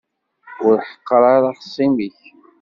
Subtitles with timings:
[0.67, 2.17] Ur ḥeqqeṛ ara axṣim-ik.